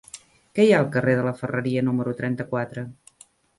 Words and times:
Què 0.59 0.63
hi 0.67 0.73
ha 0.73 0.79
al 0.83 0.89
carrer 0.95 1.15
de 1.19 1.27
la 1.27 1.35
Ferreria 1.43 1.85
número 1.91 2.17
trenta-quatre? 2.25 2.89